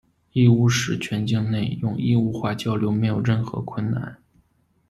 [0.31, 4.17] 义乌市全境内用义乌话交流没有任何困难。